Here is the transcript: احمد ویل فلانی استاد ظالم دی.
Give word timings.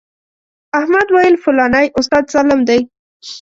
احمد 0.79 1.07
ویل 1.13 1.35
فلانی 1.43 1.87
استاد 1.99 2.25
ظالم 2.33 2.61
دی. 2.67 2.81